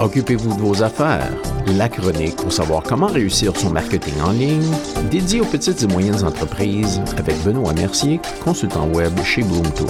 Occupez-vous 0.00 0.54
de 0.54 0.60
vos 0.60 0.84
affaires. 0.84 1.28
La 1.76 1.88
chronique 1.88 2.36
pour 2.36 2.52
savoir 2.52 2.84
comment 2.84 3.08
réussir 3.08 3.56
son 3.56 3.70
marketing 3.70 4.14
en 4.20 4.30
ligne, 4.30 4.72
dédié 5.10 5.40
aux 5.40 5.44
petites 5.44 5.82
et 5.82 5.86
moyennes 5.88 6.24
entreprises 6.24 7.02
avec 7.16 7.36
Benoît 7.42 7.72
Mercier, 7.72 8.20
consultant 8.44 8.88
web 8.90 9.12
chez 9.24 9.42
Bloom 9.42 9.68
Tools. 9.74 9.88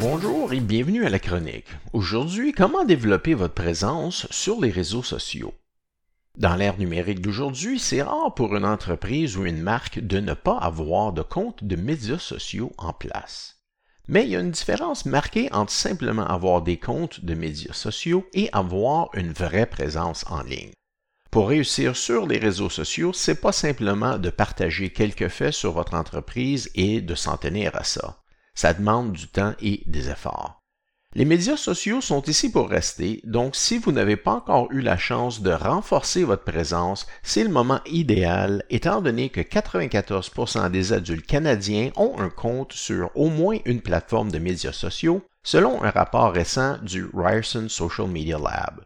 Bonjour 0.00 0.52
et 0.52 0.60
bienvenue 0.60 1.04
à 1.04 1.10
la 1.10 1.18
chronique. 1.18 1.66
Aujourd'hui, 1.92 2.52
comment 2.52 2.84
développer 2.84 3.34
votre 3.34 3.54
présence 3.54 4.28
sur 4.30 4.60
les 4.60 4.70
réseaux 4.70 5.02
sociaux? 5.02 5.52
Dans 6.36 6.56
l'ère 6.56 6.78
numérique 6.78 7.20
d'aujourd'hui, 7.20 7.78
c'est 7.78 8.02
rare 8.02 8.34
pour 8.34 8.56
une 8.56 8.64
entreprise 8.64 9.36
ou 9.36 9.46
une 9.46 9.62
marque 9.62 10.00
de 10.00 10.18
ne 10.18 10.34
pas 10.34 10.58
avoir 10.58 11.12
de 11.12 11.22
compte 11.22 11.62
de 11.62 11.76
médias 11.76 12.18
sociaux 12.18 12.72
en 12.76 12.92
place. 12.92 13.60
Mais 14.08 14.24
il 14.24 14.30
y 14.30 14.36
a 14.36 14.40
une 14.40 14.50
différence 14.50 15.06
marquée 15.06 15.48
entre 15.52 15.72
simplement 15.72 16.26
avoir 16.26 16.62
des 16.62 16.76
comptes 16.76 17.24
de 17.24 17.34
médias 17.34 17.72
sociaux 17.72 18.26
et 18.34 18.50
avoir 18.52 19.10
une 19.14 19.32
vraie 19.32 19.66
présence 19.66 20.24
en 20.28 20.42
ligne. 20.42 20.72
Pour 21.30 21.48
réussir 21.48 21.96
sur 21.96 22.26
les 22.26 22.38
réseaux 22.38 22.68
sociaux, 22.68 23.12
c'est 23.12 23.40
pas 23.40 23.52
simplement 23.52 24.18
de 24.18 24.30
partager 24.30 24.90
quelques 24.90 25.28
faits 25.28 25.54
sur 25.54 25.72
votre 25.72 25.94
entreprise 25.94 26.68
et 26.74 27.00
de 27.00 27.14
s'en 27.14 27.36
tenir 27.36 27.76
à 27.76 27.84
ça. 27.84 28.22
Ça 28.54 28.74
demande 28.74 29.12
du 29.12 29.28
temps 29.28 29.54
et 29.60 29.82
des 29.86 30.10
efforts. 30.10 30.63
Les 31.16 31.24
médias 31.24 31.56
sociaux 31.56 32.00
sont 32.00 32.22
ici 32.22 32.50
pour 32.50 32.68
rester, 32.68 33.20
donc 33.22 33.54
si 33.54 33.78
vous 33.78 33.92
n'avez 33.92 34.16
pas 34.16 34.32
encore 34.32 34.66
eu 34.72 34.80
la 34.80 34.96
chance 34.96 35.42
de 35.42 35.52
renforcer 35.52 36.24
votre 36.24 36.42
présence, 36.42 37.06
c'est 37.22 37.44
le 37.44 37.50
moment 37.50 37.80
idéal 37.86 38.64
étant 38.68 39.00
donné 39.00 39.28
que 39.28 39.40
94% 39.40 40.72
des 40.72 40.92
adultes 40.92 41.24
canadiens 41.24 41.92
ont 41.94 42.18
un 42.18 42.30
compte 42.30 42.72
sur 42.72 43.12
au 43.14 43.28
moins 43.28 43.58
une 43.64 43.80
plateforme 43.80 44.32
de 44.32 44.40
médias 44.40 44.72
sociaux, 44.72 45.24
selon 45.44 45.84
un 45.84 45.90
rapport 45.90 46.32
récent 46.32 46.78
du 46.82 47.06
Ryerson 47.14 47.68
Social 47.68 48.08
Media 48.08 48.36
Lab. 48.36 48.84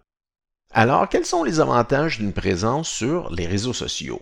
Alors, 0.74 1.08
quels 1.08 1.24
sont 1.24 1.44
les 1.44 1.60
avantages 1.60 2.18
d'une 2.18 2.34
présence 2.34 2.90
sur 2.90 3.32
les 3.32 3.46
réseaux 3.46 3.72
sociaux? 3.72 4.20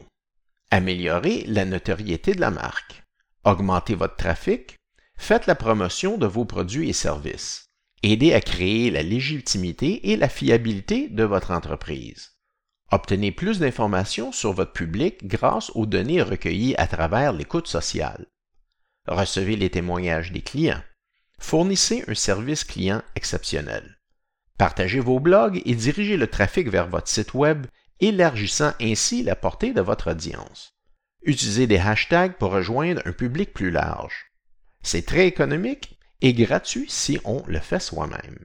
Améliorer 0.70 1.42
la 1.48 1.64
notoriété 1.64 2.34
de 2.34 2.41
la 2.41 2.53
marque, 2.53 3.03
augmenter 3.42 3.97
votre 3.97 4.14
trafic, 4.14 4.77
faites 5.19 5.47
la 5.47 5.56
promotion 5.56 6.19
de 6.19 6.27
vos 6.27 6.44
produits 6.44 6.88
et 6.88 6.92
services 6.92 7.66
Aider 8.09 8.35
à 8.35 8.41
créer 8.41 8.93
la 8.93 9.03
légitimité 9.03 10.12
et 10.12 10.17
la 10.17 10.29
fiabilité 10.29 11.09
de 11.09 11.25
votre 11.25 11.51
entreprise. 11.51 12.37
Obtenez 12.93 13.33
plus 13.33 13.59
d'informations 13.59 14.31
sur 14.31 14.53
votre 14.53 14.73
public 14.73 15.27
grâce 15.27 15.73
aux 15.75 15.87
données 15.87 16.23
recueillies 16.23 16.77
à 16.77 16.87
travers 16.87 17.33
l'écoute 17.33 17.67
sociale. 17.67 18.27
Recevez 19.09 19.57
les 19.57 19.71
témoignages 19.71 20.31
des 20.31 20.41
clients. 20.41 20.84
Fournissez 21.41 22.05
un 22.07 22.15
service 22.15 22.62
client 22.62 23.03
exceptionnel. 23.17 23.99
Partagez 24.57 25.01
vos 25.01 25.19
blogs 25.19 25.61
et 25.65 25.75
dirigez 25.75 26.17
le 26.17 26.29
trafic 26.29 26.69
vers 26.69 26.87
votre 26.87 27.09
site 27.09 27.34
Web, 27.34 27.67
élargissant 27.99 28.73
ainsi 28.81 29.25
la 29.25 29.34
portée 29.34 29.73
de 29.73 29.81
votre 29.81 30.12
audience. 30.12 30.77
Utilisez 31.25 31.67
des 31.67 31.79
hashtags 31.79 32.37
pour 32.39 32.53
rejoindre 32.53 33.03
un 33.05 33.12
public 33.12 33.53
plus 33.53 33.73
large. 33.73 34.27
C'est 34.81 35.05
très 35.05 35.27
économique 35.27 35.99
et 36.20 36.33
gratuit 36.33 36.86
si 36.89 37.19
on 37.25 37.42
le 37.47 37.59
fait 37.59 37.81
soi-même. 37.81 38.39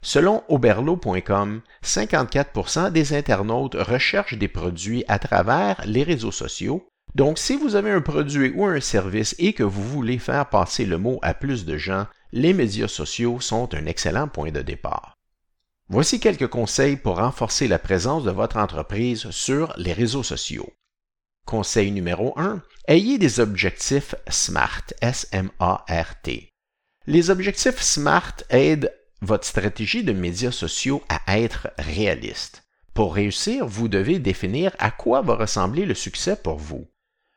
Selon 0.00 0.44
oberlo.com, 0.48 1.60
54% 1.84 2.92
des 2.92 3.14
internautes 3.14 3.74
recherchent 3.74 4.38
des 4.38 4.48
produits 4.48 5.04
à 5.08 5.18
travers 5.18 5.82
les 5.86 6.04
réseaux 6.04 6.32
sociaux. 6.32 6.88
Donc, 7.14 7.38
si 7.38 7.56
vous 7.56 7.74
avez 7.74 7.90
un 7.90 8.00
produit 8.00 8.52
ou 8.54 8.64
un 8.66 8.80
service 8.80 9.34
et 9.38 9.54
que 9.54 9.64
vous 9.64 9.82
voulez 9.82 10.18
faire 10.18 10.48
passer 10.48 10.84
le 10.84 10.98
mot 10.98 11.18
à 11.22 11.34
plus 11.34 11.64
de 11.64 11.76
gens, 11.76 12.06
les 12.32 12.52
médias 12.52 12.88
sociaux 12.88 13.40
sont 13.40 13.74
un 13.74 13.86
excellent 13.86 14.28
point 14.28 14.52
de 14.52 14.62
départ. 14.62 15.16
Voici 15.88 16.20
quelques 16.20 16.48
conseils 16.48 16.96
pour 16.96 17.16
renforcer 17.16 17.66
la 17.66 17.78
présence 17.78 18.22
de 18.22 18.30
votre 18.30 18.58
entreprise 18.58 19.30
sur 19.30 19.72
les 19.78 19.94
réseaux 19.94 20.22
sociaux. 20.22 20.70
Conseil 21.46 21.90
numéro 21.90 22.38
1. 22.38 22.62
Ayez 22.86 23.16
des 23.16 23.40
objectifs 23.40 24.14
SMART, 24.28 24.84
S-M-A-R-T. 25.00 26.50
Les 27.10 27.30
objectifs 27.30 27.80
SMART 27.80 28.34
aident 28.50 28.92
votre 29.22 29.46
stratégie 29.46 30.04
de 30.04 30.12
médias 30.12 30.50
sociaux 30.50 31.02
à 31.08 31.40
être 31.40 31.68
réaliste. 31.78 32.64
Pour 32.92 33.14
réussir, 33.14 33.66
vous 33.66 33.88
devez 33.88 34.18
définir 34.18 34.76
à 34.78 34.90
quoi 34.90 35.22
va 35.22 35.36
ressembler 35.36 35.86
le 35.86 35.94
succès 35.94 36.36
pour 36.36 36.58
vous. 36.58 36.86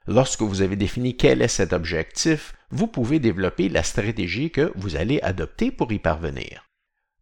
Lorsque 0.08 0.42
vous 0.42 0.62
avez 0.62 0.76
défini 0.76 1.16
quel 1.16 1.42
est 1.42 1.48
cet 1.48 1.72
objectif, 1.72 2.54
vous 2.70 2.88
pouvez 2.88 3.20
développer 3.20 3.70
la 3.70 3.82
stratégie 3.82 4.52
que 4.52 4.74
vous 4.76 4.98
allez 4.98 5.22
adopter 5.22 5.72
pour 5.72 5.90
y 5.94 6.00
parvenir. 6.00 6.66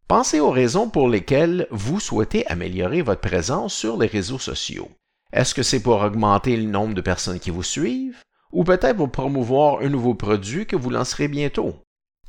Pensez 0.08 0.40
aux 0.40 0.50
raisons 0.50 0.90
pour 0.90 1.08
lesquelles 1.08 1.68
vous 1.70 2.00
souhaitez 2.00 2.48
améliorer 2.48 3.04
votre 3.04 3.22
présence 3.22 3.76
sur 3.76 3.96
les 3.96 4.08
réseaux 4.08 4.40
sociaux. 4.40 4.90
Est-ce 5.32 5.54
que 5.54 5.62
c'est 5.62 5.84
pour 5.84 6.02
augmenter 6.02 6.58
le 6.58 6.64
nombre 6.64 6.96
de 6.96 7.02
personnes 7.02 7.40
qui 7.40 7.52
vous 7.52 7.62
suivent? 7.62 8.24
Ou 8.52 8.64
peut-être 8.64 8.98
pour 8.98 9.12
promouvoir 9.12 9.82
un 9.82 9.90
nouveau 9.90 10.16
produit 10.16 10.66
que 10.66 10.76
vous 10.76 10.90
lancerez 10.90 11.28
bientôt? 11.28 11.76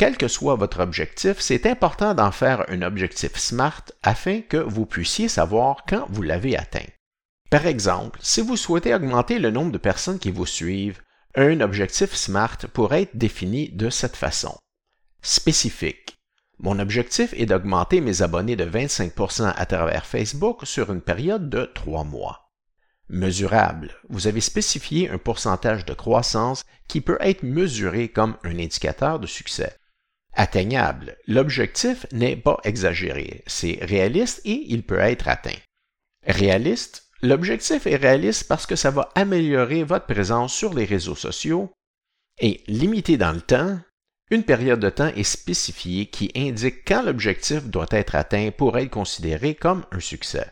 Quel 0.01 0.17
que 0.17 0.29
soit 0.29 0.55
votre 0.55 0.81
objectif, 0.81 1.41
c'est 1.41 1.67
important 1.67 2.15
d'en 2.15 2.33
faire 2.33 2.65
un 2.71 2.81
objectif 2.81 3.37
SMART 3.37 3.85
afin 4.03 4.41
que 4.41 4.57
vous 4.57 4.87
puissiez 4.87 5.29
savoir 5.29 5.85
quand 5.87 6.07
vous 6.09 6.23
l'avez 6.23 6.57
atteint. 6.57 6.89
Par 7.51 7.67
exemple, 7.67 8.19
si 8.23 8.41
vous 8.41 8.57
souhaitez 8.57 8.95
augmenter 8.95 9.39
le 9.39 9.51
nombre 9.51 9.73
de 9.73 9.77
personnes 9.77 10.19
qui 10.19 10.31
vous 10.31 10.47
suivent, 10.47 11.03
un 11.35 11.61
objectif 11.61 12.15
SMART 12.15 12.57
pourrait 12.73 13.03
être 13.03 13.19
défini 13.19 13.69
de 13.69 13.91
cette 13.91 14.17
façon. 14.17 14.57
Spécifique. 15.21 16.17
Mon 16.61 16.79
objectif 16.79 17.35
est 17.35 17.45
d'augmenter 17.45 18.01
mes 18.01 18.23
abonnés 18.23 18.57
de 18.57 18.65
25% 18.65 19.53
à 19.55 19.67
travers 19.67 20.07
Facebook 20.07 20.61
sur 20.65 20.91
une 20.91 21.03
période 21.03 21.51
de 21.51 21.71
trois 21.75 22.05
mois. 22.05 22.49
Mesurable. 23.11 23.95
Vous 24.09 24.29
avez 24.29 24.41
spécifié 24.41 25.11
un 25.11 25.19
pourcentage 25.19 25.85
de 25.85 25.93
croissance 25.93 26.65
qui 26.89 27.03
peut 27.03 27.19
être 27.21 27.43
mesuré 27.43 28.09
comme 28.09 28.39
un 28.45 28.59
indicateur 28.59 29.19
de 29.19 29.27
succès. 29.27 29.77
Atteignable. 30.35 31.17
L'objectif 31.27 32.07
n'est 32.13 32.37
pas 32.37 32.59
exagéré, 32.65 33.43
c'est 33.47 33.79
réaliste 33.83 34.41
et 34.45 34.65
il 34.69 34.83
peut 34.83 34.99
être 34.99 35.29
atteint. 35.29 35.59
Réaliste? 36.27 37.07
L'objectif 37.23 37.87
est 37.87 37.97
réaliste 37.97 38.49
parce 38.49 38.65
que 38.65 38.77
ça 38.77 38.91
va 38.91 39.11
améliorer 39.15 39.85
votre 39.85 40.07
présence 40.07 40.55
sur 40.55 40.73
les 40.73 40.87
réseaux 40.87 41.17
sociaux. 41.17 41.71
Et 42.39 42.63
limité 42.67 43.19
dans 43.19 43.33
le 43.33 43.43
temps, 43.43 43.79
une 44.31 44.45
période 44.45 44.81
de 44.81 44.89
temps 44.89 45.13
est 45.15 45.25
spécifiée 45.25 46.07
qui 46.07 46.31
indique 46.35 46.87
quand 46.87 47.03
l'objectif 47.03 47.65
doit 47.65 47.89
être 47.91 48.15
atteint 48.15 48.51
pour 48.57 48.79
être 48.79 48.91
considéré 48.91 49.55
comme 49.55 49.85
un 49.91 50.01
succès. 50.01 50.51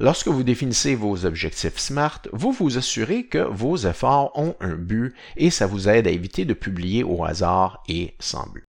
Lorsque 0.00 0.28
vous 0.28 0.42
définissez 0.42 0.96
vos 0.96 1.24
objectifs 1.26 1.78
SMART, 1.78 2.22
vous 2.32 2.50
vous 2.50 2.78
assurez 2.78 3.26
que 3.26 3.38
vos 3.38 3.76
efforts 3.76 4.32
ont 4.36 4.56
un 4.58 4.74
but 4.74 5.14
et 5.36 5.50
ça 5.50 5.66
vous 5.66 5.88
aide 5.88 6.08
à 6.08 6.10
éviter 6.10 6.44
de 6.44 6.54
publier 6.54 7.04
au 7.04 7.24
hasard 7.24 7.84
et 7.86 8.16
sans 8.18 8.48
but. 8.48 8.64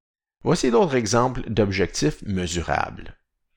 Voici 0.44 0.70
d'autres 0.70 0.94
exemples 0.94 1.42
d'objectifs 1.50 2.22
mesurables. 2.22 3.16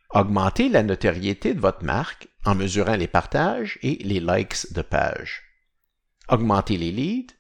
Augmenter 0.10 0.68
la 0.68 0.84
notoriété 0.84 1.54
de 1.54 1.60
votre 1.60 1.84
marque 1.84 2.28
en 2.44 2.56
mesurant 2.56 2.96
les 2.96 3.08
partages 3.08 3.78
et 3.82 3.96
les 4.04 4.20
likes 4.20 4.74
de 4.74 4.82
page. 4.82 5.44
Augmenter 6.28 6.78
les 6.78 6.92
leads. 6.92 7.34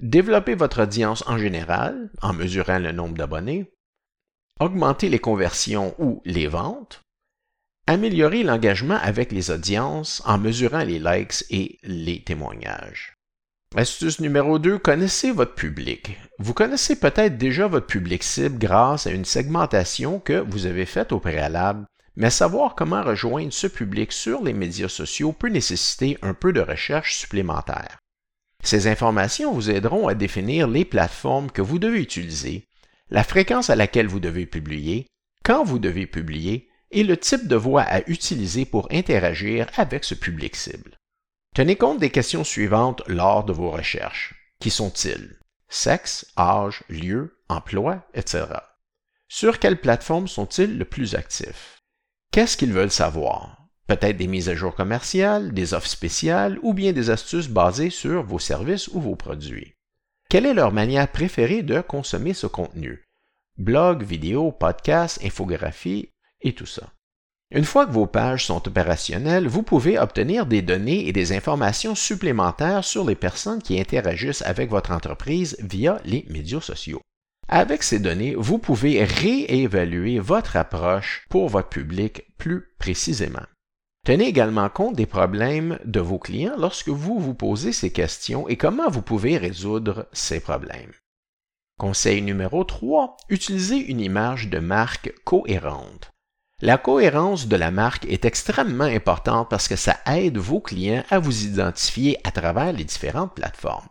Développer 0.00 0.54
votre 0.54 0.82
audience 0.82 1.24
en 1.26 1.38
général 1.38 2.10
en 2.20 2.32
mesurant 2.32 2.78
le 2.78 2.92
nombre 2.92 3.16
d'abonnés. 3.16 3.72
Augmenter 4.60 5.08
les 5.08 5.18
conversions 5.18 5.94
ou 5.98 6.20
les 6.24 6.46
ventes. 6.46 7.02
Améliorer 7.86 8.42
l'engagement 8.42 8.98
avec 9.02 9.32
les 9.32 9.50
audiences 9.50 10.22
en 10.24 10.38
mesurant 10.38 10.84
les 10.84 10.98
likes 10.98 11.44
et 11.50 11.78
les 11.82 12.22
témoignages. 12.22 13.13
Astuce 13.76 14.20
numéro 14.20 14.60
2, 14.60 14.78
connaissez 14.78 15.32
votre 15.32 15.56
public. 15.56 16.16
Vous 16.38 16.54
connaissez 16.54 16.94
peut-être 16.94 17.36
déjà 17.36 17.66
votre 17.66 17.88
public 17.88 18.22
cible 18.22 18.56
grâce 18.56 19.08
à 19.08 19.10
une 19.10 19.24
segmentation 19.24 20.20
que 20.20 20.44
vous 20.48 20.66
avez 20.66 20.86
faite 20.86 21.10
au 21.10 21.18
préalable, 21.18 21.84
mais 22.14 22.30
savoir 22.30 22.76
comment 22.76 23.02
rejoindre 23.02 23.52
ce 23.52 23.66
public 23.66 24.12
sur 24.12 24.44
les 24.44 24.52
médias 24.52 24.88
sociaux 24.88 25.32
peut 25.32 25.48
nécessiter 25.48 26.16
un 26.22 26.34
peu 26.34 26.52
de 26.52 26.60
recherche 26.60 27.16
supplémentaire. 27.16 27.98
Ces 28.62 28.86
informations 28.86 29.52
vous 29.52 29.70
aideront 29.70 30.06
à 30.06 30.14
définir 30.14 30.68
les 30.68 30.84
plateformes 30.84 31.50
que 31.50 31.62
vous 31.62 31.80
devez 31.80 32.00
utiliser, 32.00 32.68
la 33.10 33.24
fréquence 33.24 33.70
à 33.70 33.76
laquelle 33.76 34.06
vous 34.06 34.20
devez 34.20 34.46
publier, 34.46 35.08
quand 35.44 35.64
vous 35.64 35.80
devez 35.80 36.06
publier 36.06 36.68
et 36.92 37.02
le 37.02 37.16
type 37.16 37.48
de 37.48 37.56
voix 37.56 37.82
à 37.82 38.08
utiliser 38.08 38.66
pour 38.66 38.86
interagir 38.92 39.66
avec 39.76 40.04
ce 40.04 40.14
public 40.14 40.54
cible. 40.54 40.96
Tenez 41.54 41.76
compte 41.76 42.00
des 42.00 42.10
questions 42.10 42.42
suivantes 42.42 43.02
lors 43.06 43.44
de 43.44 43.52
vos 43.52 43.70
recherches. 43.70 44.34
Qui 44.58 44.70
sont-ils? 44.70 45.38
Sexe, 45.68 46.26
âge, 46.36 46.82
lieu, 46.88 47.38
emploi, 47.48 48.04
etc. 48.12 48.46
Sur 49.28 49.60
quelle 49.60 49.80
plateforme 49.80 50.26
sont-ils 50.26 50.76
le 50.76 50.84
plus 50.84 51.14
actifs? 51.14 51.78
Qu'est-ce 52.32 52.56
qu'ils 52.56 52.72
veulent 52.72 52.90
savoir? 52.90 53.68
Peut-être 53.86 54.16
des 54.16 54.26
mises 54.26 54.48
à 54.48 54.56
jour 54.56 54.74
commerciales, 54.74 55.54
des 55.54 55.74
offres 55.74 55.86
spéciales 55.88 56.58
ou 56.62 56.74
bien 56.74 56.92
des 56.92 57.10
astuces 57.10 57.48
basées 57.48 57.90
sur 57.90 58.24
vos 58.24 58.40
services 58.40 58.88
ou 58.88 59.00
vos 59.00 59.14
produits. 59.14 59.76
quelle 60.28 60.46
est 60.46 60.54
leur 60.54 60.72
manière 60.72 61.06
préférée 61.06 61.62
de 61.62 61.80
consommer 61.80 62.34
ce 62.34 62.48
contenu? 62.48 63.04
Blog, 63.58 64.02
vidéo, 64.02 64.50
podcast, 64.50 65.20
infographie 65.22 66.10
et 66.40 66.52
tout 66.52 66.66
ça. 66.66 66.92
Une 67.54 67.64
fois 67.64 67.86
que 67.86 67.92
vos 67.92 68.06
pages 68.06 68.46
sont 68.46 68.66
opérationnelles, 68.66 69.46
vous 69.46 69.62
pouvez 69.62 69.96
obtenir 69.96 70.44
des 70.46 70.60
données 70.60 71.06
et 71.06 71.12
des 71.12 71.30
informations 71.30 71.94
supplémentaires 71.94 72.82
sur 72.82 73.04
les 73.04 73.14
personnes 73.14 73.62
qui 73.62 73.78
interagissent 73.78 74.42
avec 74.42 74.70
votre 74.70 74.90
entreprise 74.90 75.56
via 75.60 76.00
les 76.04 76.26
médias 76.28 76.60
sociaux. 76.60 77.00
Avec 77.46 77.84
ces 77.84 78.00
données, 78.00 78.34
vous 78.36 78.58
pouvez 78.58 79.04
réévaluer 79.04 80.18
votre 80.18 80.56
approche 80.56 81.26
pour 81.30 81.48
votre 81.48 81.68
public 81.68 82.24
plus 82.38 82.74
précisément. 82.80 83.46
Tenez 84.04 84.26
également 84.26 84.68
compte 84.68 84.96
des 84.96 85.06
problèmes 85.06 85.78
de 85.84 86.00
vos 86.00 86.18
clients 86.18 86.56
lorsque 86.58 86.88
vous 86.88 87.20
vous 87.20 87.34
posez 87.34 87.72
ces 87.72 87.92
questions 87.92 88.48
et 88.48 88.56
comment 88.56 88.90
vous 88.90 89.02
pouvez 89.02 89.38
résoudre 89.38 90.08
ces 90.12 90.40
problèmes. 90.40 90.92
Conseil 91.78 92.20
numéro 92.20 92.64
3. 92.64 93.16
Utilisez 93.28 93.78
une 93.78 94.00
image 94.00 94.48
de 94.48 94.58
marque 94.58 95.14
cohérente. 95.24 96.13
La 96.64 96.78
cohérence 96.78 97.46
de 97.46 97.56
la 97.56 97.70
marque 97.70 98.06
est 98.06 98.24
extrêmement 98.24 98.84
importante 98.84 99.50
parce 99.50 99.68
que 99.68 99.76
ça 99.76 99.98
aide 100.06 100.38
vos 100.38 100.60
clients 100.60 101.04
à 101.10 101.18
vous 101.18 101.44
identifier 101.44 102.16
à 102.24 102.30
travers 102.30 102.72
les 102.72 102.84
différentes 102.84 103.34
plateformes. 103.34 103.86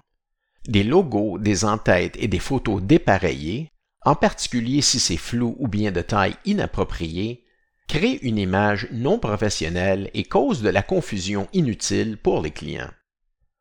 Des 0.67 0.83
logos, 0.83 1.37
des 1.37 1.65
entêtes 1.65 2.15
et 2.17 2.27
des 2.27 2.39
photos 2.39 2.81
dépareillées, 2.81 3.69
en 4.03 4.15
particulier 4.15 4.81
si 4.81 4.99
c'est 4.99 5.17
flou 5.17 5.55
ou 5.59 5.67
bien 5.67 5.91
de 5.91 6.01
taille 6.01 6.33
inappropriée, 6.45 7.43
créent 7.87 8.17
une 8.23 8.39
image 8.39 8.87
non 8.91 9.19
professionnelle 9.19 10.09
et 10.15 10.23
causent 10.23 10.63
de 10.63 10.69
la 10.69 10.81
confusion 10.81 11.47
inutile 11.53 12.17
pour 12.17 12.41
les 12.41 12.49
clients. 12.49 12.89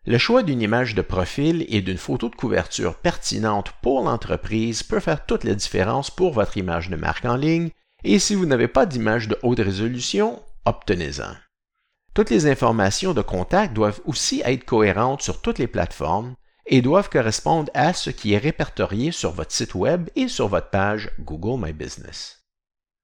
Le 0.07 0.17
choix 0.17 0.43
d'une 0.43 0.63
image 0.63 0.95
de 0.95 1.03
profil 1.03 1.67
et 1.69 1.83
d'une 1.83 1.99
photo 1.99 2.31
de 2.31 2.35
couverture 2.35 2.95
pertinente 2.95 3.75
pour 3.83 4.03
l'entreprise 4.03 4.83
peut 4.83 5.01
faire 5.01 5.27
toute 5.27 5.45
la 5.45 5.55
différence 5.55 6.11
pour 6.11 6.33
votre 6.33 6.57
image 6.57 6.89
de 6.89 6.97
marque 6.97 7.27
en 7.27 7.37
ligne 7.37 7.73
et 8.05 8.19
si 8.19 8.35
vous 8.35 8.47
n'avez 8.47 8.69
pas 8.69 8.87
d'image 8.87 9.29
de 9.29 9.39
haute 9.43 9.61
résolution, 9.61 10.43
obtenez-en. 10.65 11.35
Toutes 12.15 12.31
les 12.31 12.47
informations 12.47 13.15
de 13.15 13.23
contact 13.23 13.73
doivent 13.73 14.01
aussi 14.05 14.43
être 14.45 14.65
cohérentes 14.65 15.23
sur 15.23 15.41
toutes 15.41 15.59
les 15.59 15.67
plateformes 15.67 16.35
et 16.67 16.83
doivent 16.83 17.09
correspondre 17.09 17.71
à 17.75 17.93
ce 17.93 18.11
qui 18.11 18.35
est 18.35 18.39
répertorié 18.39 19.13
sur 19.13 19.33
votre 19.33 19.53
site 19.53 19.75
Web 19.75 20.11
et 20.15 20.29
sur 20.29 20.49
votre 20.49 20.71
page 20.71 21.11
Google 21.21 21.65
My 21.65 21.73
Business. 21.73 22.43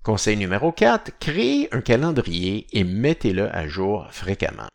Conseil 0.02 0.36
numéro 0.36 0.72
4, 0.72 1.18
créez 1.18 1.68
un 1.74 1.80
calendrier 1.80 2.66
et 2.72 2.84
mettez-le 2.84 3.54
à 3.54 3.66
jour 3.66 4.06
fréquemment. 4.10 4.68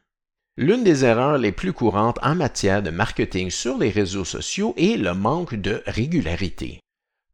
L'une 0.58 0.84
des 0.84 1.06
erreurs 1.06 1.38
les 1.40 1.52
plus 1.52 1.74
courantes 1.74 2.20
en 2.22 2.36
matière 2.36 2.84
de 2.84 2.92
marketing 2.92 3.50
sur 3.50 3.78
les 3.78 3.90
réseaux 3.90 4.26
sociaux 4.26 4.76
est 4.78 4.98
le 4.98 5.14
manque 5.14 5.56
de 5.56 5.82
régularité. 5.88 6.83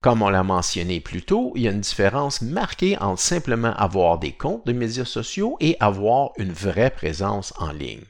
Comme 0.01 0.21
on 0.21 0.29
l'a 0.29 0.43
mentionné 0.43 1.01
plus 1.01 1.23
tôt, 1.23 1.51
il 1.55 1.63
y 1.63 1.67
a 1.67 1.71
une 1.71 1.81
différence 1.81 2.41
marquée 2.41 2.97
entre 2.99 3.21
simplement 3.21 3.73
avoir 3.75 4.17
des 4.17 4.31
comptes 4.31 4.65
de 4.65 4.71
médias 4.71 5.03
sociaux 5.03 5.57
et 5.59 5.75
avoir 5.81 6.31
une 6.37 6.53
vraie 6.53 6.89
présence 6.89 7.53
en 7.57 7.73
ligne. 7.73 8.05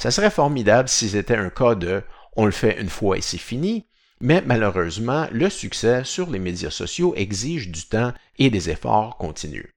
Ça 0.00 0.10
serait 0.10 0.30
formidable 0.30 0.88
si 0.88 1.10
c'était 1.10 1.36
un 1.36 1.50
cas 1.50 1.74
de 1.74 2.02
on 2.36 2.46
le 2.46 2.52
fait 2.52 2.80
une 2.80 2.88
fois 2.88 3.18
et 3.18 3.22
c'est 3.22 3.36
fini, 3.36 3.86
mais 4.20 4.42
malheureusement, 4.46 5.26
le 5.30 5.50
succès 5.50 6.04
sur 6.04 6.30
les 6.30 6.38
médias 6.38 6.70
sociaux 6.70 7.14
exige 7.16 7.70
du 7.70 7.86
temps 7.86 8.14
et 8.38 8.48
des 8.48 8.70
efforts 8.70 9.18
continus. 9.18 9.70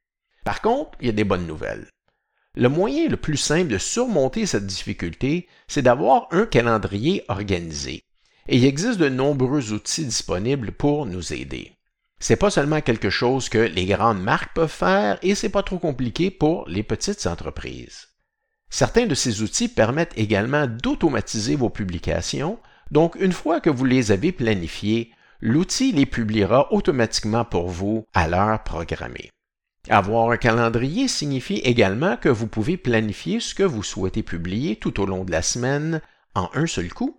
Par 0.45 0.61
contre, 0.61 0.97
il 1.01 1.07
y 1.07 1.09
a 1.09 1.13
des 1.13 1.25
bonnes 1.25 1.47
nouvelles. 1.47 1.89
Le 2.55 2.69
moyen 2.69 3.09
le 3.09 3.17
plus 3.17 3.37
simple 3.37 3.67
de 3.67 3.77
surmonter 3.77 4.45
cette 4.45 4.65
difficulté, 4.65 5.47
c'est 5.67 5.81
d'avoir 5.81 6.27
un 6.31 6.45
calendrier 6.45 7.23
organisé. 7.27 8.03
Et 8.51 8.57
il 8.57 8.65
existe 8.65 8.99
de 8.99 9.09
nombreux 9.09 9.73
outils 9.73 10.05
disponibles 10.05 10.71
pour 10.71 11.05
nous 11.05 11.33
aider. 11.33 11.73
C'est 12.19 12.35
pas 12.35 12.49
seulement 12.49 12.81
quelque 12.81 13.11
chose 13.11 13.47
que 13.47 13.59
les 13.59 13.85
grandes 13.85 14.23
marques 14.23 14.55
peuvent 14.55 14.71
faire 14.71 15.19
et 15.21 15.35
c'est 15.35 15.49
pas 15.49 15.61
trop 15.61 15.77
compliqué 15.77 16.31
pour 16.31 16.67
les 16.67 16.81
petites 16.81 17.27
entreprises. 17.27 18.07
Certains 18.71 19.05
de 19.05 19.13
ces 19.13 19.43
outils 19.43 19.67
permettent 19.67 20.17
également 20.17 20.65
d'automatiser 20.65 21.55
vos 21.55 21.69
publications, 21.69 22.57
donc 22.89 23.15
une 23.19 23.33
fois 23.33 23.61
que 23.61 23.69
vous 23.69 23.85
les 23.85 24.11
avez 24.11 24.31
planifiées, 24.31 25.11
l'outil 25.41 25.91
les 25.91 26.07
publiera 26.07 26.73
automatiquement 26.73 27.45
pour 27.45 27.67
vous 27.67 28.07
à 28.15 28.27
l'heure 28.27 28.63
programmée. 28.63 29.29
Avoir 29.89 30.31
un 30.31 30.37
calendrier 30.37 31.07
signifie 31.07 31.59
également 31.59 32.17
que 32.17 32.29
vous 32.29 32.47
pouvez 32.47 32.77
planifier 32.77 33.41
ce 33.41 33.53
que 33.53 33.63
vous 33.63 33.83
souhaitez 33.83 34.23
publier 34.23 34.75
tout 34.75 34.99
au 34.99 35.05
long 35.05 35.23
de 35.23 35.31
la 35.31 35.43
semaine 35.43 36.01
en 36.33 36.49
un 36.55 36.65
seul 36.65 36.91
coup, 36.91 37.18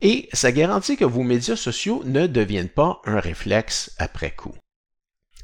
et 0.00 0.28
ça 0.32 0.52
garantit 0.52 0.96
que 0.96 1.04
vos 1.04 1.22
médias 1.22 1.56
sociaux 1.56 2.02
ne 2.04 2.26
deviennent 2.26 2.68
pas 2.68 3.00
un 3.04 3.20
réflexe 3.20 3.92
après 3.98 4.34
coup. 4.34 4.54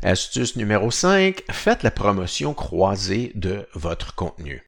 Astuce 0.02 0.56
numéro 0.56 0.90
5, 0.90 1.42
faites 1.50 1.82
la 1.82 1.90
promotion 1.90 2.54
croisée 2.54 3.32
de 3.34 3.68
votre 3.74 4.14
contenu. 4.14 4.66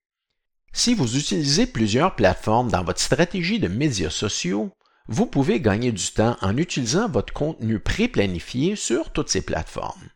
Si 0.73 0.95
vous 0.95 1.17
utilisez 1.17 1.67
plusieurs 1.67 2.15
plateformes 2.15 2.71
dans 2.71 2.85
votre 2.85 3.01
stratégie 3.01 3.59
de 3.59 3.69
médias 3.69 4.11
sociaux, 4.11 4.71
vous 5.07 5.27
pouvez 5.27 5.61
gagner 5.61 5.93
du 5.93 6.11
temps 6.13 6.37
en 6.41 6.57
utilisant 6.57 7.09
votre 7.09 7.33
contenu 7.33 7.79
pré-planifié 7.79 8.75
sur 8.75 9.11
toutes 9.11 9.29
ces 9.29 9.43
plateformes. 9.43 10.09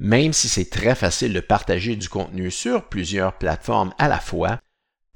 Même 0.00 0.32
si 0.32 0.48
c'est 0.48 0.68
très 0.68 0.94
facile 0.94 1.32
de 1.32 1.40
partager 1.40 1.96
du 1.96 2.08
contenu 2.08 2.50
sur 2.50 2.88
plusieurs 2.88 3.38
plateformes 3.38 3.94
à 3.98 4.08
la 4.08 4.18
fois, 4.18 4.58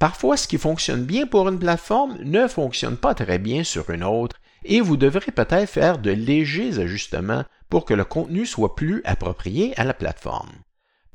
parfois 0.00 0.36
ce 0.36 0.48
qui 0.48 0.58
fonctionne 0.58 1.04
bien 1.04 1.26
pour 1.26 1.48
une 1.48 1.60
plateforme 1.60 2.18
ne 2.24 2.48
fonctionne 2.48 2.96
pas 2.96 3.14
très 3.14 3.38
bien 3.38 3.62
sur 3.62 3.90
une 3.90 4.02
autre 4.02 4.36
et 4.64 4.80
vous 4.80 4.96
devrez 4.96 5.30
peut-être 5.30 5.70
faire 5.70 5.98
de 5.98 6.10
légers 6.10 6.80
ajustements 6.80 7.44
pour 7.68 7.84
que 7.84 7.94
le 7.94 8.04
contenu 8.04 8.46
soit 8.46 8.74
plus 8.74 9.02
approprié 9.04 9.78
à 9.78 9.84
la 9.84 9.94
plateforme. 9.94 10.50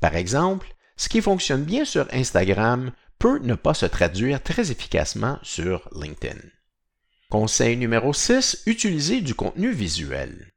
Par 0.00 0.16
exemple, 0.16 0.74
ce 0.96 1.08
qui 1.08 1.20
fonctionne 1.20 1.64
bien 1.64 1.84
sur 1.84 2.06
Instagram 2.12 2.92
peut 3.18 3.40
ne 3.40 3.54
pas 3.54 3.74
se 3.74 3.86
traduire 3.86 4.42
très 4.42 4.70
efficacement 4.70 5.38
sur 5.42 5.88
LinkedIn. 5.94 6.40
Conseil 7.28 7.76
numéro 7.76 8.12
6, 8.12 8.62
utilisez 8.66 9.20
du 9.20 9.34
contenu 9.34 9.72
visuel. 9.72 10.52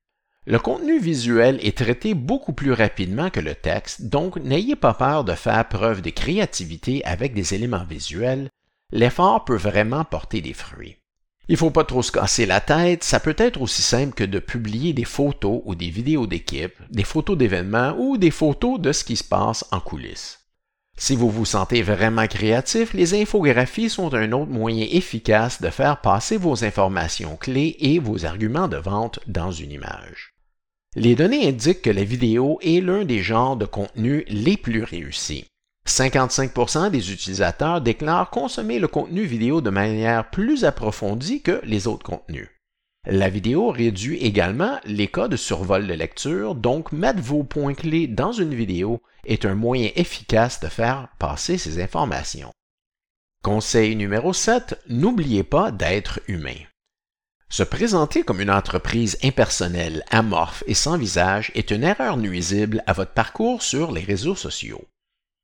Le 0.49 0.57
contenu 0.57 0.97
visuel 0.97 1.59
est 1.61 1.77
traité 1.77 2.15
beaucoup 2.15 2.53
plus 2.53 2.71
rapidement 2.73 3.29
que 3.29 3.39
le 3.39 3.53
texte, 3.53 4.05
donc 4.09 4.37
n'ayez 4.37 4.75
pas 4.75 4.95
peur 4.95 5.23
de 5.23 5.35
faire 5.35 5.69
preuve 5.69 6.01
de 6.01 6.09
créativité 6.09 7.05
avec 7.05 7.35
des 7.35 7.53
éléments 7.53 7.85
visuels. 7.87 8.49
L'effort 8.91 9.45
peut 9.45 9.55
vraiment 9.55 10.03
porter 10.05 10.41
des 10.41 10.55
fruits. 10.55 10.97
Il 11.49 11.51
ne 11.51 11.57
faut 11.57 11.69
pas 11.69 11.83
trop 11.83 12.01
se 12.01 12.11
casser 12.11 12.47
la 12.47 12.61
tête, 12.61 13.03
ça 13.03 13.19
peut 13.19 13.35
être 13.37 13.61
aussi 13.61 13.83
simple 13.83 14.15
que 14.15 14.23
de 14.23 14.39
publier 14.39 14.93
des 14.93 15.05
photos 15.05 15.61
ou 15.65 15.75
des 15.75 15.91
vidéos 15.91 16.25
d'équipe, 16.25 16.79
des 16.89 17.03
photos 17.03 17.37
d'événements 17.37 17.95
ou 17.99 18.17
des 18.17 18.31
photos 18.31 18.79
de 18.79 18.91
ce 18.91 19.03
qui 19.03 19.17
se 19.17 19.23
passe 19.23 19.63
en 19.71 19.79
coulisses. 19.79 20.47
Si 20.97 21.15
vous 21.15 21.29
vous 21.29 21.45
sentez 21.45 21.83
vraiment 21.83 22.25
créatif, 22.25 22.95
les 22.95 23.13
infographies 23.13 23.91
sont 23.91 24.15
un 24.15 24.31
autre 24.31 24.49
moyen 24.49 24.87
efficace 24.89 25.61
de 25.61 25.69
faire 25.69 26.01
passer 26.01 26.37
vos 26.37 26.65
informations 26.65 27.37
clés 27.37 27.77
et 27.81 27.99
vos 27.99 28.25
arguments 28.25 28.67
de 28.67 28.77
vente 28.77 29.19
dans 29.27 29.51
une 29.51 29.71
image. 29.71 30.33
Les 30.95 31.15
données 31.15 31.47
indiquent 31.47 31.83
que 31.83 31.89
la 31.89 32.03
vidéo 32.03 32.59
est 32.61 32.81
l'un 32.81 33.05
des 33.05 33.21
genres 33.21 33.55
de 33.55 33.65
contenu 33.65 34.25
les 34.27 34.57
plus 34.57 34.83
réussis. 34.83 35.45
55% 35.87 36.89
des 36.89 37.11
utilisateurs 37.11 37.81
déclarent 37.81 38.29
consommer 38.29 38.79
le 38.79 38.87
contenu 38.87 39.23
vidéo 39.23 39.61
de 39.61 39.69
manière 39.69 40.29
plus 40.29 40.65
approfondie 40.65 41.41
que 41.41 41.61
les 41.63 41.87
autres 41.87 42.05
contenus. 42.05 42.49
La 43.05 43.29
vidéo 43.29 43.69
réduit 43.69 44.17
également 44.17 44.79
les 44.83 45.07
cas 45.07 45.27
de 45.27 45.37
survol 45.37 45.87
de 45.87 45.93
lecture, 45.93 46.53
donc 46.53 46.91
mettre 46.91 47.21
vos 47.21 47.43
points 47.43 47.73
clés 47.73 48.07
dans 48.07 48.31
une 48.31 48.53
vidéo 48.53 49.01
est 49.25 49.45
un 49.45 49.55
moyen 49.55 49.89
efficace 49.95 50.59
de 50.59 50.67
faire 50.67 51.07
passer 51.17 51.57
ces 51.57 51.81
informations. 51.81 52.51
Conseil 53.41 53.95
numéro 53.95 54.33
7, 54.33 54.81
n'oubliez 54.89 55.43
pas 55.43 55.71
d'être 55.71 56.19
humain. 56.27 56.57
Se 57.51 57.63
présenter 57.63 58.21
comme 58.21 58.41
une 58.41 58.51
entreprise 58.51 59.17
impersonnelle, 59.23 60.03
amorphe 60.11 60.63
et 60.67 60.75
sans 60.75 60.97
visage 60.97 61.51
est 61.55 61.71
une 61.71 61.83
erreur 61.83 62.15
nuisible 62.15 62.83
à 62.85 62.93
votre 62.93 63.11
parcours 63.11 63.63
sur 63.63 63.91
les 63.91 64.03
réseaux 64.03 64.35
sociaux. 64.35 64.87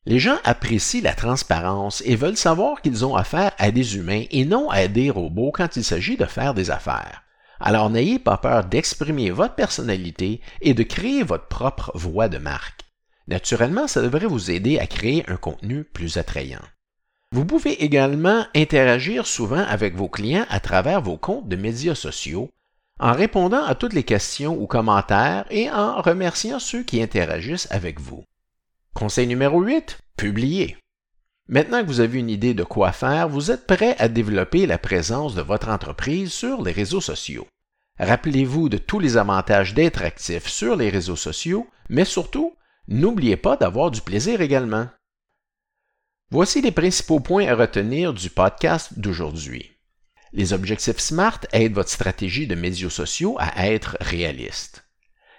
Les 0.06 0.20
gens 0.20 0.38
apprécient 0.44 1.02
la 1.02 1.16
transparence 1.16 2.04
et 2.06 2.16
veulent 2.16 2.38
savoir 2.38 2.82
qu'ils 2.82 3.06
ont 3.06 3.16
affaire 3.16 3.54
à 3.58 3.72
des 3.72 3.98
humains 3.98 4.26
et 4.30 4.46
non 4.46 4.70
à 4.70 4.88
des 4.88 5.10
robots 5.10 5.52
quand 5.52 5.78
il 5.78 5.84
s'agit 5.84 6.16
de 6.16 6.26
faire 6.26 6.54
des 6.54 6.70
affaires. 6.70 7.24
Alors 7.60 7.90
n'ayez 7.90 8.20
pas 8.20 8.38
peur 8.38 8.66
d'exprimer 8.66 9.32
votre 9.32 9.56
personnalité 9.56 10.42
et 10.62 10.76
de 10.76 10.84
créer 10.84 11.24
votre 11.24 11.48
propre 11.48 11.92
voix 11.96 12.30
de 12.30 12.38
marque. 12.38 12.82
Naturellement, 13.28 13.88
ça 13.88 14.04
devrait 14.04 14.28
vous 14.28 14.52
aider 14.52 14.78
à 14.78 14.86
créer 14.86 15.28
un 15.28 15.38
contenu 15.38 15.84
plus 15.84 16.18
attrayant. 16.18 16.62
Vous 17.32 17.46
pouvez 17.46 17.84
également 17.84 18.46
interagir 18.56 19.26
souvent 19.26 19.66
avec 19.68 19.96
vos 19.96 20.10
clients 20.10 20.46
à 20.50 20.60
travers 20.60 21.02
vos 21.02 21.18
comptes 21.18 21.48
de 21.48 21.56
médias 21.56 21.96
sociaux 21.96 22.50
en 23.00 23.12
répondant 23.12 23.64
à 23.64 23.76
toutes 23.76 23.94
les 23.94 24.04
questions 24.04 24.58
ou 24.60 24.68
commentaires 24.68 25.46
et 25.50 25.70
en 25.70 26.02
remerciant 26.02 26.60
ceux 26.60 26.84
qui 26.84 27.02
interagissent 27.02 27.68
avec 27.72 28.00
vous. 28.00 28.24
Conseil 28.94 29.28
numéro 29.28 29.62
8, 29.62 30.00
publiez. 30.16 30.78
Maintenant 31.48 31.82
que 31.82 31.88
vous 31.88 32.00
avez 32.00 32.20
une 32.20 32.30
idée 32.30 32.54
de 32.54 32.64
quoi 32.64 32.92
faire, 32.92 33.28
vous 33.28 33.52
êtes 33.52 33.68
prêt 33.68 33.96
à 34.00 34.08
développer 34.08 34.66
la 34.66 34.78
présence 34.78 35.36
de 35.36 35.42
votre 35.42 35.70
entreprise 35.70 36.32
sur 36.32 36.62
les 36.64 36.72
réseaux 36.72 37.02
sociaux. 37.02 37.48
Rappelez-vous 38.00 38.70
de 38.70 38.78
tous 38.78 39.00
les 39.00 39.18
avantages 39.18 39.74
d'être 39.74 40.04
actif 40.04 40.48
sur 40.48 40.76
les 40.76 40.90
réseaux 40.90 41.16
sociaux, 41.16 41.68
mais 41.90 42.06
surtout, 42.06 42.56
n'oubliez 42.88 43.38
pas 43.38 43.58
d'avoir 43.58 43.92
du 43.92 44.02
plaisir 44.02 44.42
également. 44.42 44.88
Voici 46.36 46.60
les 46.60 46.74
principaux 46.74 47.22
points 47.22 47.48
à 47.48 47.56
retenir 47.56 48.14
du 48.14 48.30
podcast 48.30 49.00
d'aujourd'hui. 49.00 49.72
Les 50.34 50.52
objectifs 50.52 51.00
SMART 51.00 51.40
aident 51.54 51.76
votre 51.76 51.90
stratégie 51.90 52.46
de 52.46 52.56
médias 52.56 52.90
sociaux 52.90 53.38
à 53.40 53.70
être 53.70 53.96
réaliste. 54.02 54.86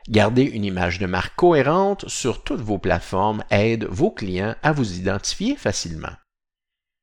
Garder 0.09 0.45
une 0.45 0.65
image 0.65 0.99
de 0.99 1.05
marque 1.05 1.37
cohérente 1.37 2.09
sur 2.09 2.43
toutes 2.45 2.63
vos 2.63 2.79
plateformes 2.79 3.45
aide 3.51 3.85
vos 3.91 4.11
clients 4.11 4.55
à 4.63 4.73
vous 4.73 4.97
identifier 4.97 5.55
facilement. 5.55 6.17